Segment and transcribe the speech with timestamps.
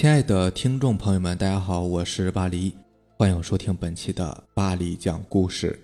[0.00, 2.74] 亲爱的听众朋友们，大家好，我是巴黎，
[3.18, 5.78] 欢迎收听本期的巴黎讲故事。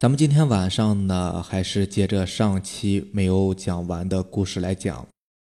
[0.00, 5.06] 咱们今天晚上呢，还是接着上期没有讲完的故事来讲。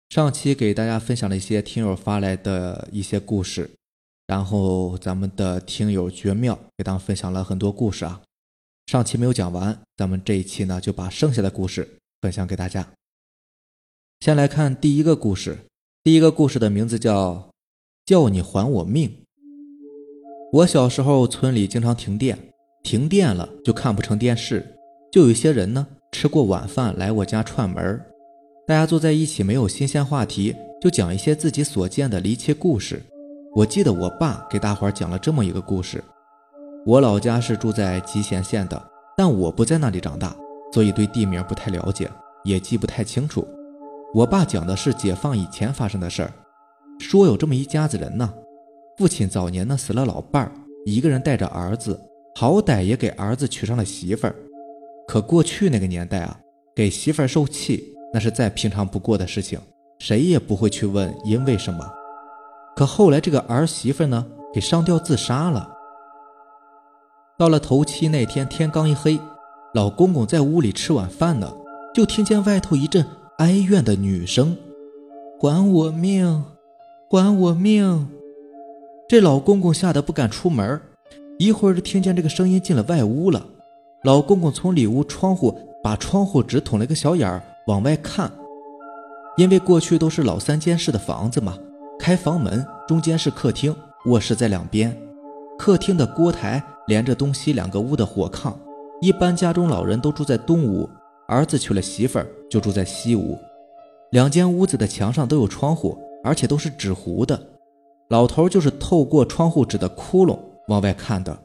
[0.08, 3.70] 上期给大家分享了一些听友发来的一些故事，
[4.26, 8.22] 然后咱们的听友绝妙给咱们分享了很多故事啊。
[8.86, 12.88] 上期没有讲完，咱们这一期呢就把剩下的故事分享给大家。
[14.20, 15.58] 先来看第一个故事。
[16.02, 17.34] 第一个故事的名字叫
[18.10, 19.08] 《叫你还我命》。
[20.52, 22.36] 我小时候村里经常停电，
[22.82, 24.66] 停电了就看不成电视，
[25.12, 28.04] 就有些人呢吃过晚饭来我家串门
[28.66, 33.00] 大家坐在一起没有新鲜话题，就讲一些自己所见的离奇故事。
[33.54, 36.02] 我记得我爸给大伙儿讲了这么一个故事。
[36.84, 40.34] 我老家是住在集贤县的，但我不在那里长大，
[40.74, 42.10] 所以对地名不太了解，
[42.42, 43.46] 也记不太清楚。
[44.12, 46.32] 我爸讲的是解放以前发生的事儿，
[47.00, 48.32] 说有这么一家子人呢，
[48.98, 50.52] 父亲早年呢死了老伴儿，
[50.84, 51.98] 一个人带着儿子，
[52.36, 54.36] 好歹也给儿子娶上了媳妇儿。
[55.08, 56.38] 可过去那个年代啊，
[56.76, 59.58] 给媳妇儿受气那是再平常不过的事情，
[59.98, 61.84] 谁也不会去问因为什么。
[62.76, 65.68] 可后来这个儿媳妇呢，给上吊自杀了。
[67.38, 69.18] 到了头七那天，天刚一黑，
[69.72, 71.50] 老公公在屋里吃晚饭呢，
[71.94, 73.04] 就听见外头一阵。
[73.38, 74.54] 哀怨的女声
[75.40, 76.44] ：“还我命，
[77.12, 78.06] 还我命！”
[79.08, 80.80] 这老公公吓得不敢出门，
[81.40, 83.44] 一会儿就听见这个声音进了外屋了。
[84.04, 88.30] 老公公从里屋窗户把窗户纸捅了个小眼儿往外看，
[89.36, 91.58] 因为过去都是老三间室的房子嘛，
[91.98, 93.74] 开房门中间是客厅，
[94.06, 94.96] 卧室在两边。
[95.58, 98.54] 客厅的锅台连着东西两个屋的火炕，
[99.00, 100.88] 一般家中老人都住在东屋。
[101.26, 103.36] 儿子娶了媳妇儿，就住在西屋。
[104.12, 107.40] 两间屋子的墙上都有窗户，而且都是纸糊的。
[108.08, 110.38] 老头就是透过窗户纸的窟窿
[110.68, 111.36] 往外看的，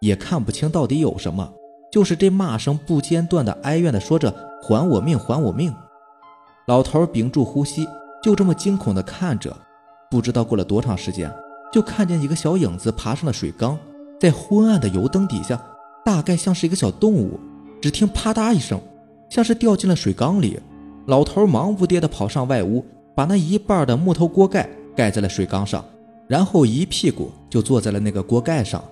[0.00, 1.52] 也看不清到底有什么。
[1.90, 5.74] 就是这骂声不间断的哀怨的说着：“还我命，还我命！”
[6.66, 7.86] 老头屏住呼吸，
[8.22, 9.54] 就这么惊恐的看着。
[10.10, 11.30] 不知道过了多长时间，
[11.72, 13.78] 就看见一个小影子爬上了水缸，
[14.18, 15.60] 在昏暗的油灯底下，
[16.04, 17.38] 大概像是一个小动物。
[17.80, 18.80] 只听啪嗒一声。
[19.28, 20.60] 像是掉进了水缸里，
[21.06, 22.84] 老头忙不迭的跑上外屋，
[23.14, 25.84] 把那一半的木头锅盖盖在了水缸上，
[26.28, 28.82] 然后一屁股就坐在了那个锅盖上。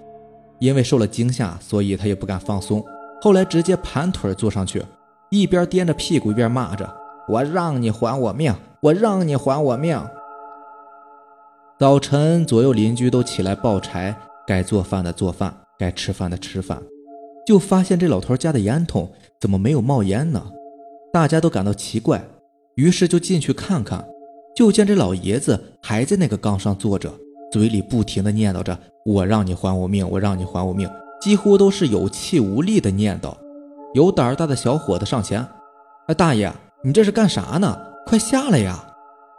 [0.58, 2.84] 因为受了惊吓，所以他也不敢放松。
[3.22, 4.84] 后来直接盘腿坐上去，
[5.30, 6.86] 一边颠着屁股一边骂着
[7.28, 9.98] ：“我让你还我命，我让你还我命！”
[11.80, 14.14] 早晨，左右邻居都起来抱柴，
[14.46, 16.82] 该做饭的做饭，该吃饭的吃饭。
[17.46, 19.10] 就发现这老头家的烟筒
[19.40, 20.44] 怎么没有冒烟呢？
[21.10, 22.22] 大家都感到奇怪，
[22.80, 24.02] 于是就进去看看。
[24.56, 27.12] 就见这老爷子还在那个缸上坐着，
[27.52, 30.88] 嘴里不停地念叨着：“我让你还我命，我让你还我命。”
[31.20, 33.34] 几乎都是有气无力的念叨。
[33.92, 35.46] 有胆儿大的小伙子上前
[36.08, 36.50] ：“哎，大爷，
[36.82, 37.78] 你这是干啥呢？
[38.06, 38.82] 快下来呀！”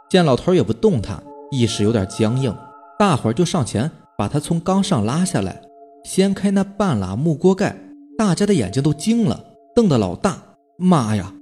[0.08, 1.20] 见老头也不动弹，
[1.50, 2.54] 意识有点僵硬，
[2.96, 5.60] 大伙儿就上前把他从缸上拉下来，
[6.04, 7.76] 掀开那半拉木锅盖。
[8.16, 10.40] 大家的眼睛都惊了，瞪得老大。
[10.78, 11.34] 妈呀，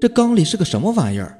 [0.00, 1.38] 这缸里是个什么玩意儿？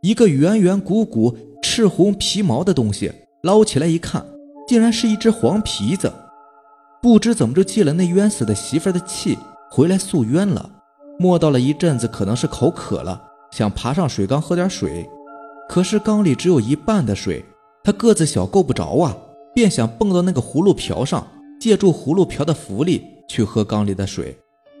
[0.00, 3.12] 一个圆圆鼓鼓、赤红皮毛的东西。
[3.42, 4.24] 捞起来一看，
[4.66, 6.12] 竟然是一只黄皮子。
[7.00, 9.38] 不知怎么就借了那冤死的媳妇的气，
[9.70, 10.68] 回来诉冤了。
[11.18, 13.22] 摸到了一阵子，可能是口渴了，
[13.52, 15.08] 想爬上水缸喝点水。
[15.68, 17.44] 可是缸里只有一半的水，
[17.84, 19.16] 他个子小够不着啊，
[19.54, 21.26] 便想蹦到那个葫芦瓢上，
[21.60, 23.04] 借助葫芦瓢的浮力。
[23.28, 24.34] 去喝缸里的水，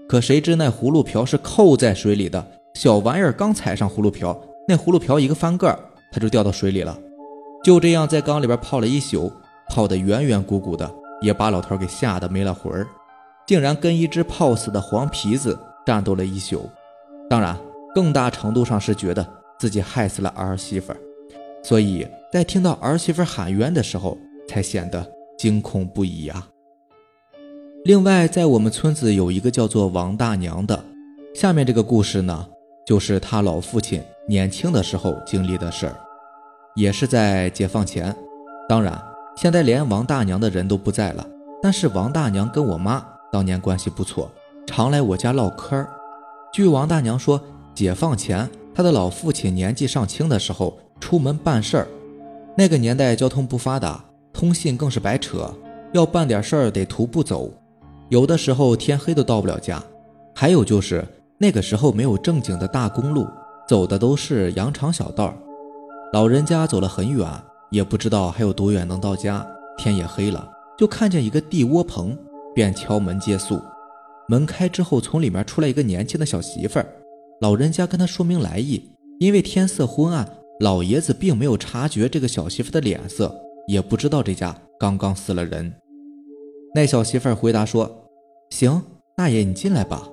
[0.08, 4.34] 可谁知那葫芦瓢是扣在水里的，小玩意儿刚踩上葫芦瓢，
[4.68, 5.76] 那葫芦瓢一个翻个，
[6.12, 6.96] 它就掉到水里了。
[7.64, 9.32] 就这样在缸里边泡了一宿，
[9.70, 10.88] 泡得圆圆鼓鼓的，
[11.22, 12.86] 也把老头给吓得没了魂儿，
[13.46, 16.68] 竟然跟一只泡死的黄皮子战斗了一宿。
[17.30, 17.58] 当然，
[17.94, 19.26] 更大程度上是觉得
[19.58, 20.92] 自己害死了儿媳妇，
[21.62, 26.46] 所以在听到儿媳妇喊冤的时候，才显得惊恐不已啊。
[27.84, 30.84] 另外，在我们村子有一个叫做王大娘的。
[31.34, 32.46] 下面这个故事呢，
[32.88, 35.94] 就是他老父亲年轻的时候经历的事儿，
[36.74, 38.16] 也是在解放前。
[38.66, 38.98] 当然，
[39.36, 41.26] 现在连王大娘的人都不在了。
[41.62, 44.30] 但是王大娘跟我妈当年关系不错，
[44.66, 45.86] 常来我家唠嗑儿。
[46.50, 47.38] 据王大娘说，
[47.74, 51.88] 解放前她的老父亲年纪尚轻的时候出门办事儿，
[52.56, 54.02] 那个年代交通不发达，
[54.32, 55.54] 通信更是白扯，
[55.92, 57.50] 要办点事儿得徒步走。
[58.08, 59.78] 有的时候天黑都到不了家，
[60.34, 61.06] 还有就是
[61.40, 63.26] 那个时候没有正经的大公路，
[63.68, 65.32] 走的都是羊肠小道。
[66.12, 67.28] 老人家走了很远，
[67.70, 69.46] 也不知道还有多远能到家。
[69.76, 72.18] 天也黑了，就看见一个地窝棚，
[72.52, 73.60] 便敲门借宿。
[74.26, 76.86] 门开之后，从里面出来一个年轻的小媳妇儿。
[77.40, 78.90] 老人家跟他说明来意，
[79.20, 83.32] 因为天色昏暗，老爷子并没有察觉这个小媳妇的脸色，
[83.68, 85.72] 也不知道这家刚刚死了人。
[86.74, 88.08] 那小媳妇儿回答说
[88.50, 88.82] ：“行，
[89.16, 90.08] 大爷你进来吧。”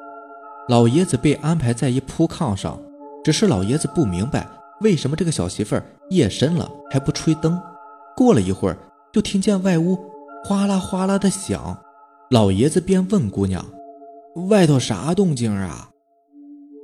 [0.68, 2.80] 老爷子被安排在一铺炕上，
[3.24, 4.48] 只是老爷子不明白
[4.82, 7.60] 为什么这个小媳妇儿夜深了还不吹灯。
[8.16, 8.78] 过了一会儿，
[9.14, 9.98] 就听见外屋
[10.44, 11.78] 哗啦哗啦的响，
[12.32, 13.64] 老爷子便问姑娘
[14.50, 15.90] ：“外头啥动静啊？”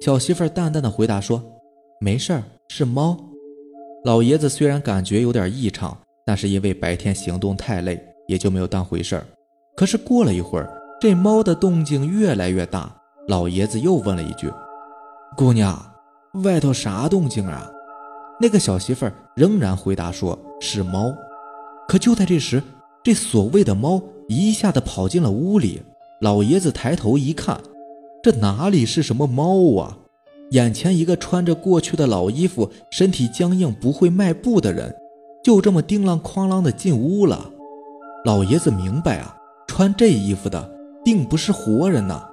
[0.02, 1.44] 小媳妇儿淡淡的回答说
[2.00, 3.18] ：“没事儿，是猫。”
[4.06, 9.26] 老爷子虽然感觉有点异常，但是因为白天行动太累，也就没有当回事儿。
[9.76, 10.70] 可是过了一会儿，
[11.00, 12.94] 这猫的动静越来越大，
[13.28, 14.52] 老爷子又问了一句
[15.38, 15.80] ：“姑娘，
[16.44, 17.70] 外头啥动静啊？”
[18.40, 21.14] 那个小媳妇儿仍然回答说：“是猫。”
[21.88, 22.62] 可就在这时，
[23.04, 25.82] 这所谓的猫一下子跑进了屋里。
[26.22, 27.60] 老爷子抬头一看。
[28.24, 29.98] 这哪里是什么猫啊？
[30.52, 34.94] 眼前一个穿着过去的老衣服、身体僵硬、不会迈步的人，
[35.44, 37.50] 就这么叮啷哐啷的进屋了。
[38.26, 39.36] 老爷子明白啊，
[39.68, 40.70] 穿这衣服的
[41.04, 42.28] 定不是活人呐。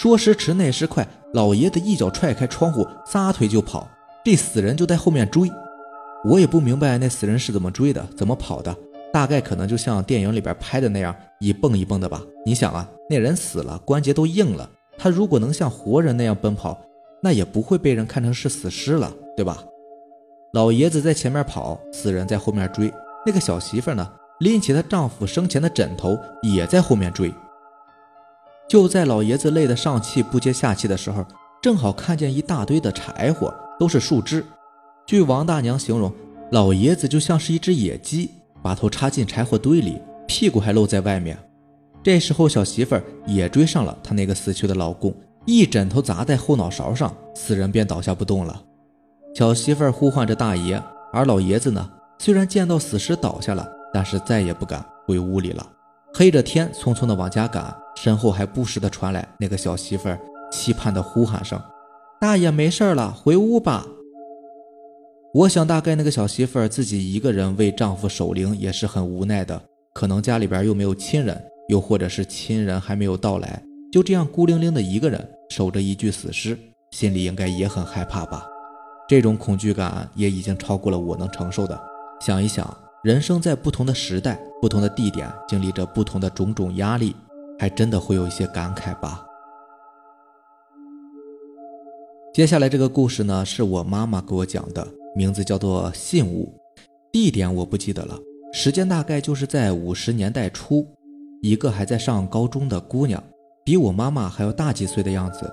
[0.00, 3.86] 说时迟，那时快，老爷子一脚踹开窗户，撒腿就跑。
[4.24, 5.52] 这死人就在后面追。
[6.24, 8.74] 我也不明白那死人是怎么追的，怎么跑的。
[9.12, 12.22] 大概可能就像电影里边拍的那样，一蹦一蹦的吧。
[12.46, 14.70] 你想啊，那人死了，关节都硬了。
[14.96, 16.80] 他如果能像活人那样奔跑，
[17.22, 19.62] 那也不会被人看成是死尸了，对吧？
[20.54, 22.90] 老爷子在前面跑，死人在后面追。
[23.26, 27.30] 那个小媳妇呢，拎起她丈夫生前的枕头，也在后面追。
[28.70, 31.26] 就在老爷子累得上气不接下气的时候，
[31.60, 34.46] 正好看见一大堆的柴火，都是树枝。
[35.04, 36.12] 据王大娘形容，
[36.52, 38.30] 老爷子就像是一只野鸡，
[38.62, 41.36] 把头插进柴火堆里，屁股还露在外面。
[42.00, 45.12] 这时候，小媳妇儿也追上了她那个死去的老公，
[45.46, 48.62] 一枕头砸在后脑勺上，死人便倒下不动了。
[49.34, 50.80] 小媳妇儿呼唤着大爷，
[51.12, 51.90] 而老爷子呢，
[52.20, 55.66] 虽然见到死尸倒下了，但是再也不敢回屋里了。
[56.14, 60.18] 黑着天，匆匆的往家赶，身后还不时的传来那个小媳妇儿
[60.50, 61.60] 期盼的呼喊声
[62.18, 63.86] ：“大爷没事了，回屋吧。”
[65.34, 69.60] 我想，大概那个小媳妇儿自己一个人为丈夫守灵也是很无奈的，
[69.92, 71.38] 可能家里边又没有亲人。
[71.68, 73.62] 又或者是亲人还没有到来，
[73.92, 76.58] 就这样孤零零的一个人守着一具死尸，
[76.90, 78.44] 心里应该也很害怕吧？
[79.08, 81.80] 这种恐惧感也已经超过了我能承受的。
[82.20, 87.14] 想一想，人生在不同的时代、不同的地点，经历着不同的种种压力，
[87.60, 89.22] 还真的会有一些感慨吧。
[92.32, 96.50] 接下来这个故事呢，是我妈妈给我讲的，名字叫做《信物》，
[97.12, 98.18] 地点我不记得了，
[98.50, 100.86] 时间大概就是在五十年代初。
[101.42, 103.22] 一个还在上高中的姑娘，
[103.62, 105.52] 比我妈妈还要大几岁的样子。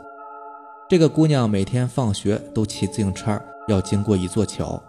[0.87, 3.37] 这个姑娘每天放学都骑自行车，
[3.67, 4.81] 要经过一座桥。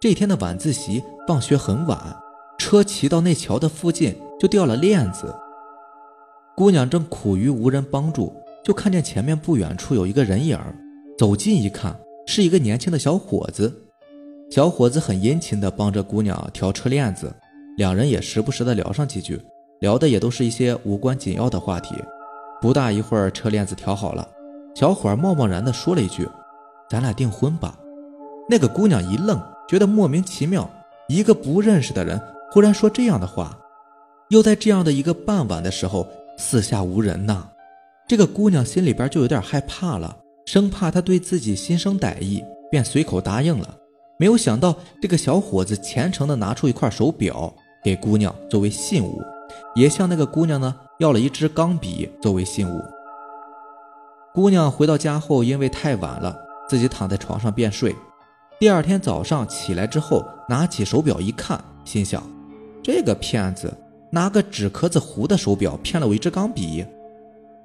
[0.00, 1.96] 这天的晚自习放学很晚，
[2.58, 5.32] 车骑到那桥的附近就掉了链子。
[6.56, 8.32] 姑娘正苦于无人帮助，
[8.64, 10.58] 就看见前面不远处有一个人影，
[11.18, 11.94] 走近一看，
[12.26, 13.70] 是一个年轻的小伙子。
[14.50, 17.30] 小伙子很殷勤地帮着姑娘调车链子，
[17.76, 19.38] 两人也时不时地聊上几句。
[19.80, 21.94] 聊的也都是一些无关紧要的话题。
[22.58, 24.26] 不大一会儿，车链子调好了，
[24.74, 26.26] 小伙儿贸贸然地说了一句
[26.88, 27.78] ：“咱俩订婚吧。”
[28.48, 30.70] 那个姑娘一愣，觉得莫名其妙，
[31.06, 32.18] 一个不认识的人
[32.50, 33.58] 忽然说这样的话，
[34.30, 37.48] 又在这样的一个傍晚的时候，四下无人呐。
[38.08, 43.76] 这个姑娘心里边就有点害怕了，生怕他对自己心生歹意，便随口答应了。
[44.18, 47.52] 没有想到，这个小伙子虔诚地拿出一块手表
[47.82, 49.20] 给姑娘作为信物。
[49.74, 52.82] 也向那个姑娘呢要了一支钢笔作为信物。
[54.34, 56.36] 姑娘回到家后，因为太晚了，
[56.68, 57.94] 自己躺在床上便睡。
[58.58, 62.22] 第二天早上起来之后，拿起手表一看，心想：
[62.82, 63.72] 这个骗子
[64.10, 66.84] 拿个纸壳子糊的手表骗了我一支钢笔。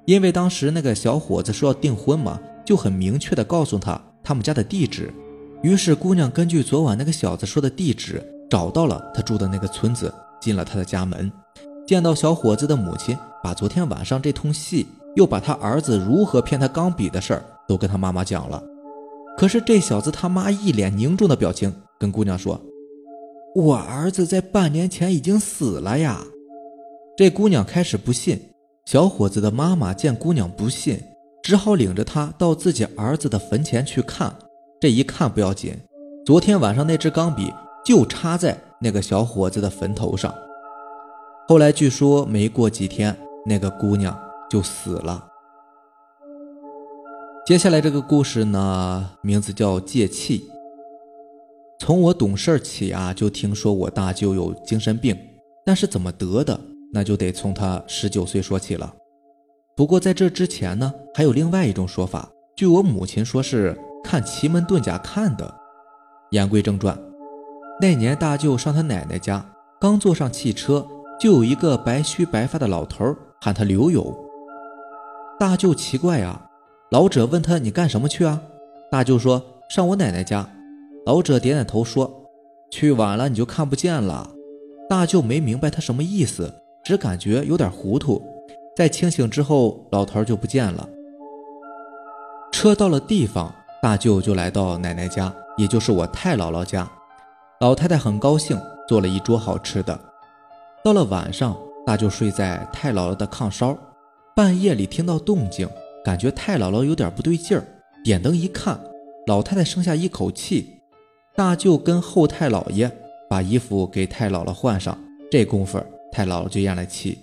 [0.04, 5.12] 因为当时那个小伙子说要订婚嘛，就很明确的告诉他他们家的地址。
[5.62, 8.20] 于是姑娘根据昨晚那个小子说的地址，
[8.50, 11.30] 找到了他住的那个村子，进了他的家门。
[11.86, 18.60] 见到小伙子的母亲，把昨天晚上这通戏，又把他儿子如何骗他钢笔的事儿，都跟他妈妈讲了。
[19.38, 22.60] 可是这小子他妈一脸凝重的表情，跟姑娘说
[23.54, 26.24] ：“我儿子在半年前已经死了呀。”
[27.14, 28.40] 这姑娘开始不信，
[28.86, 30.98] 小伙子的妈妈见姑娘不信，
[31.42, 34.34] 只好领着她到自己儿子的坟前去看。
[34.80, 35.76] 这一看不要紧，
[36.24, 37.52] 昨天晚上那支钢笔
[37.84, 40.34] 就插在那个小伙子的坟头上。
[41.46, 43.14] 后来据说没过几天，
[43.44, 44.18] 那个姑娘
[44.50, 45.28] 就死了。
[47.44, 50.48] 接下来这个故事呢，名字叫借气。
[51.78, 55.14] 从我懂事起啊，就听说我大舅有精神病，
[55.66, 56.58] 但是怎么得的，
[56.92, 58.94] 那就得从他十九岁说起了。
[59.74, 65.54] 不过在这之前呢，还有另外一种说法，据我母亲说是看奇门遁甲看的。
[66.30, 66.98] 言归正传，
[67.80, 69.44] 那年大舅上他奶奶家，
[69.80, 70.86] 刚坐上汽车，
[71.18, 74.14] 就有一个白须白发的老头喊他刘友。
[75.40, 76.48] 大舅奇怪啊。
[76.90, 78.42] 老者问他：“你干什么去啊？”
[78.92, 80.46] 大舅说：“上我奶奶家。”
[81.06, 82.28] 老者点点头说
[82.70, 84.30] ：“去晚了你就看不见了。”
[84.90, 86.52] 大舅没明白他什么意思，
[86.92, 88.22] 只感觉有点糊涂。
[88.76, 90.86] 在清醒之后，老头就不见了。
[92.52, 96.86] 车到了地方，大舅就来到奶奶家，也就是我太姥姥家。
[97.60, 99.98] 老太太很高兴，做了一桌好吃的。
[100.84, 101.56] 到了晚上，
[101.86, 103.74] 大舅睡在太姥姥的炕梢，
[104.36, 105.66] 半夜里听到动静。
[106.04, 107.64] 感觉太姥姥有点不对劲儿，
[108.04, 108.78] 点灯一看，
[109.26, 110.68] 老太太剩下一口气。
[111.34, 112.90] 大舅跟后太姥爷
[113.30, 114.98] 把衣服给太姥姥换上，
[115.30, 115.82] 这功夫
[116.12, 117.18] 太姥姥就咽了气。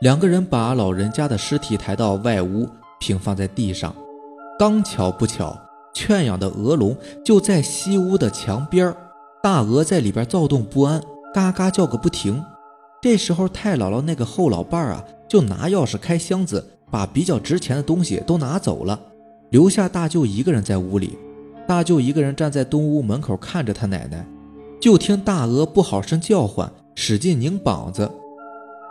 [0.00, 2.68] 两个人把老人家的尸体抬到外屋，
[3.00, 3.94] 平放在地上。
[4.58, 5.56] 刚巧不巧，
[5.94, 6.94] 圈养的鹅笼
[7.24, 8.94] 就在西屋的墙边
[9.42, 11.00] 大鹅在里边躁动不安，
[11.32, 12.44] 嘎嘎叫个不停。
[13.00, 16.68] 这时候太姥姥那个后老伴啊，就拿钥匙开箱子。
[16.92, 19.00] 把比较值钱的东西都拿走了，
[19.48, 21.18] 留下大舅一个人在屋里。
[21.66, 24.26] 大舅一个人站在东屋门口看着他奶奶，
[24.78, 28.10] 就听大鹅不好声叫唤，使劲拧膀子。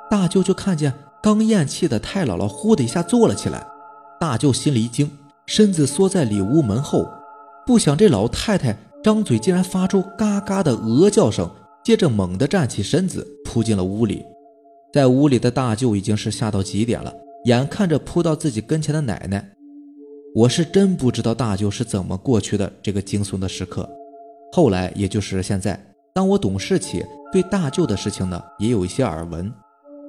[0.09, 3.65] 大舅就看见刚咽气的太姥姥呼的一下坐了起来，
[4.19, 5.09] 大舅心里一惊，
[5.45, 7.07] 身子缩在里屋门后。
[7.65, 11.49] 不想这老太太张嘴竟然发出嘎嘎的鹅叫声，
[11.83, 14.25] 接着猛地站起身子扑进了屋里。
[14.93, 17.13] 在屋里的大舅已经是吓到极点了。
[17.45, 19.43] 眼看着扑到自己跟前的奶奶，
[20.35, 23.89] 我是真不知道大舅是怎么过去的这个惊悚的时刻。
[24.51, 29.51] 后来，也就是现在，当我懂事起，对大舅的事情呢，也有一些耳闻。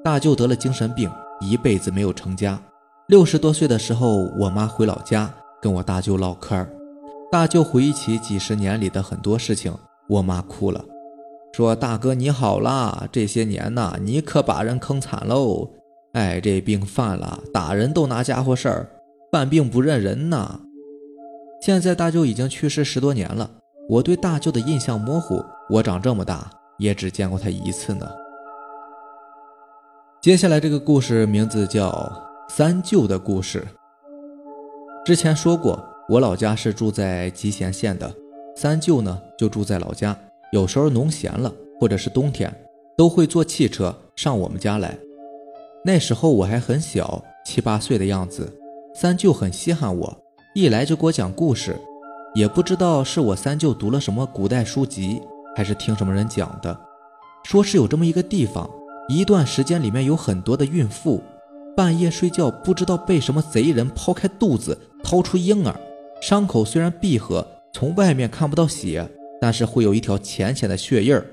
[0.02, 1.08] 大舅得了精神病，
[1.40, 2.60] 一辈子没有成家。
[3.06, 6.68] 六十多岁的时候，我妈回老家跟我大舅唠嗑儿
[7.30, 9.72] 大舅回忆起几十年里的很多事情，
[10.08, 10.84] 我妈哭了，
[11.52, 15.70] 说：“大哥你好啦，这些年呐，你可把人坑惨喽。”
[16.14, 18.88] 哎，这病犯了，打人都拿家伙事儿，
[19.30, 20.60] 犯病不认人呐。
[21.62, 23.48] 现在大舅已经去世十多年了，
[23.88, 28.08] 我对大舅的印象模糊，我长这么大也只见过他一次呢。
[30.20, 31.90] 接下来这个故事名字叫
[32.48, 33.60] 《三舅的故事》。
[35.04, 38.12] 之前说过，我老家是住在集贤县的，
[38.54, 40.16] 三舅呢就住在老家，
[40.52, 42.54] 有时候农闲了或者是冬天，
[42.96, 44.96] 都会坐汽车上我们家来。
[45.84, 48.48] 那时候我还很小，七八岁的样子。
[48.94, 50.16] 三舅很稀罕我，
[50.54, 51.74] 一来就给我讲故事。
[52.34, 55.20] 也不知道是我三舅读了什么古代书籍，
[55.54, 56.78] 还是听什么人讲的，
[57.44, 58.68] 说是有这么一个地方，
[59.08, 61.22] 一段时间里面有很多的孕妇，
[61.76, 65.74] 半夜睡觉不知道被什么贼人剖开肚子掏出婴儿，
[66.20, 69.08] 伤口虽然闭合，从外面看不到血，
[69.40, 71.26] 但是会有一条浅浅的血印儿，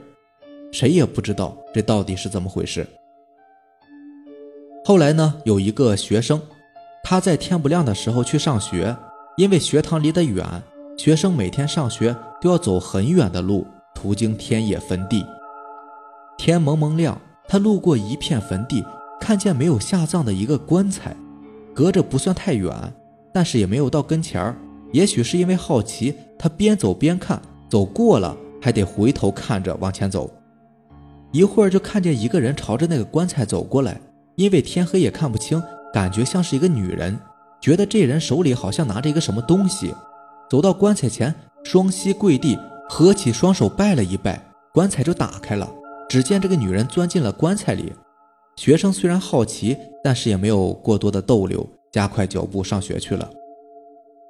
[0.71, 2.85] 谁也不知道这到底是怎么回事。
[4.85, 6.41] 后来呢，有一个学生，
[7.03, 8.95] 他在天不亮的时候去上学，
[9.37, 10.45] 因为学堂离得远，
[10.97, 13.67] 学生每天上学都要走很远的路，
[14.01, 15.25] 途经天野坟地。
[16.37, 18.81] 天蒙蒙亮，他路过一片坟地，
[19.19, 21.13] 看见没有下葬的一个棺材，
[21.73, 22.73] 隔着不算太远，
[23.33, 24.55] 但是也没有到跟前儿。
[24.93, 30.31] 也许是因为好奇，他边走边看，走过了还得回头看着往前走。
[31.33, 33.99] 一会儿就看见一个人朝着那个棺材走过来。
[34.35, 35.61] 因为天黑也看不清，
[35.93, 37.19] 感觉像是一个女人，
[37.59, 39.93] 觉得这人手里好像拿着一个什么东西，
[40.49, 42.57] 走到棺材前，双膝跪地，
[42.89, 44.43] 合起双手拜了一拜，
[44.73, 45.71] 棺材就打开了。
[46.09, 47.93] 只见这个女人钻进了棺材里。
[48.57, 53.29] 学生虽然好奇，但是也没有过多的逗留，加快脚步上学去了。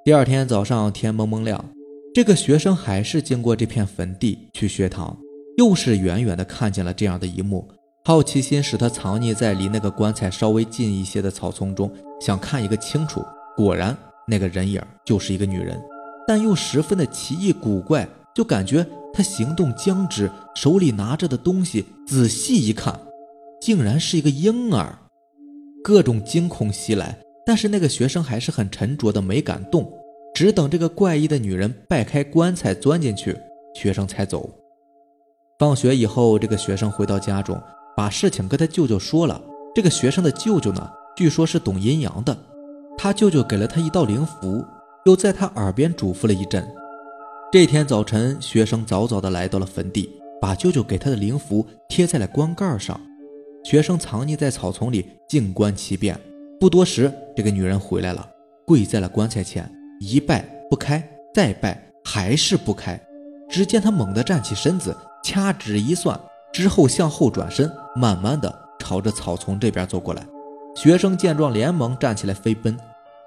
[0.04, 1.64] 第二天早上天蒙蒙亮，
[2.14, 5.16] 这个学生还是经过这片坟地去学堂，
[5.56, 7.66] 又是远远的看见了这样的一幕。
[8.04, 11.90] 好奇心使他藏匿在离那个棺材稍微近一些的草丛中，
[12.20, 13.24] 想看一个清楚。
[13.56, 13.96] 果然，
[14.28, 15.80] 那个人影就是一个女人，
[16.26, 18.06] 但又十分的奇异古怪。
[18.34, 22.98] 就感觉他行动僵直，手里拿着的东西，仔细一看，
[23.60, 24.96] 竟然是一个婴儿。
[25.82, 29.90] 各种惊恐袭来，但是那个学生还是很沉着的，没敢动，
[30.34, 33.36] 只等这个怪异的女人掰开棺材钻进去，
[33.74, 34.48] 学生才走。
[35.58, 37.60] 放学以后，这个学生回到家中，
[37.96, 39.40] 把事情跟他舅舅说了。
[39.74, 42.36] 这个学生的舅舅呢，据说是懂阴阳的，
[42.96, 44.64] 他舅舅给了他一道灵符，
[45.06, 46.66] 又在他耳边嘱咐了一阵。
[47.52, 50.08] 这天早晨，学生早早的来到了坟地，
[50.40, 52.98] 把舅舅给他的灵符贴在了棺盖上。
[53.64, 56.16] 学生藏匿在草丛里，静观其变。
[56.60, 58.24] 不多时，这个女人回来了，
[58.64, 61.04] 跪在了棺材前，一拜不开，
[61.34, 63.00] 再拜还是不开。
[63.48, 64.96] 只见她猛地站起身子。
[65.24, 66.18] 掐指一算
[66.52, 70.24] 之后，向后转身，慢慢的朝着草丛这边走过来。
[70.76, 72.78] 学生见状，连忙站起来飞奔。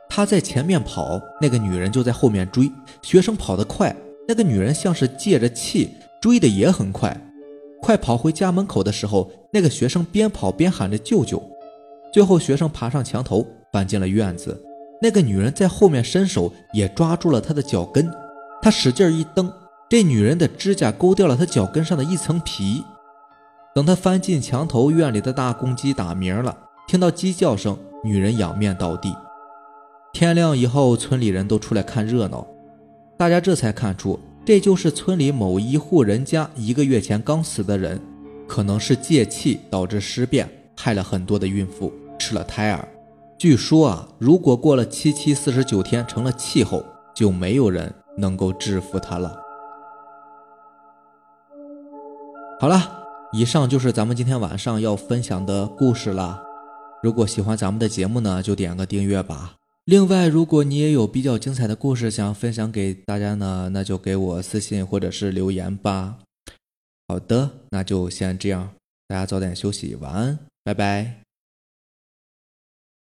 [0.09, 2.71] 他在前面跑，那个女人就在后面追。
[3.01, 3.95] 学生跑得快，
[4.27, 5.89] 那个女人像是借着气，
[6.21, 7.15] 追得也很快。
[7.81, 11.41] 快跑回家门口的时候，那个学生边跑边喊着舅舅。
[12.13, 14.63] 最后，学生爬上墙头，翻进了院子。
[15.01, 18.09] 那个女人在后面伸手，也抓住了他的脚跟。
[18.61, 19.51] 他使劲一蹬。
[19.89, 22.83] 这女人的指甲勾掉了她脚跟上的一层皮。
[23.75, 26.57] 等她翻进墙头，院里的大公鸡打鸣了。
[26.87, 29.15] 听到鸡叫声，女人仰面倒地。
[30.11, 32.47] 天亮以后，村里人都出来看热闹，
[33.23, 37.97] 大家这才看出，这就是村里某一户人家一个月前刚死的人，
[38.45, 41.89] 可能是借气导致尸变，害了很多的孕妇，
[42.19, 42.85] 吃了胎儿。
[43.39, 46.83] 据说啊，如果过了七七四十九天成了气候，
[47.15, 49.39] 就没有人能够制服他了。
[52.59, 56.43] 好了，以上就是咱们今天晚上要分享的故事了。
[57.01, 59.53] 如果喜欢咱们的节目呢，就点个订阅吧。
[59.85, 66.19] 另外，如果你也有比较精彩的故事想分享给大家呢，那就给我私信或者是留言吧。
[67.09, 68.73] 好的，那就先这样，
[69.07, 71.22] 大家早点休息，晚安，拜拜。